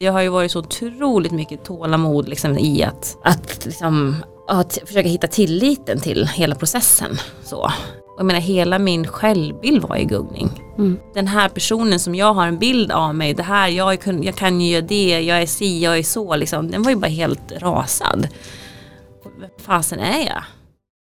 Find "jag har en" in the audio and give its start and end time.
12.14-12.58